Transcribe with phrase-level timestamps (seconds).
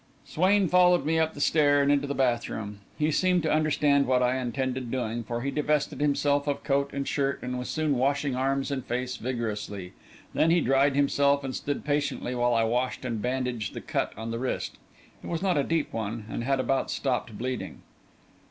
[0.25, 2.79] Swain followed me up the stair and into the bath room.
[2.97, 7.07] He seemed to understand what I intended doing, for he divested himself of coat and
[7.07, 9.93] shirt and was soon washing arms and face vigorously.
[10.33, 14.31] Then he dried himself, and stood patiently while I washed and bandaged the cut on
[14.31, 14.79] the wrist.
[15.23, 17.83] It was not a deep one, and had about stopped bleeding.